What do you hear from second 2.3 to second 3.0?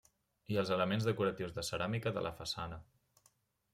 façana.